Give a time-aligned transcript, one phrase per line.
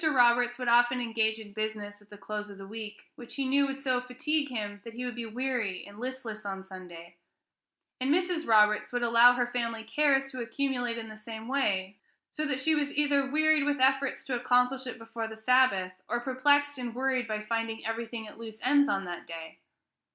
[0.09, 3.67] Roberts would often engage in business at the close of the week, which he knew
[3.67, 7.17] would so fatigue him that he would be weary and listless on Sunday;
[7.99, 8.47] and Mrs.
[8.47, 11.97] Roberts would allow her family cares to accumulate in the same way,
[12.31, 16.19] so that she was either wearied with efforts to accomplish it before the Sabbath, or
[16.21, 19.59] perplexed and worried by finding everything at loose ends on that day.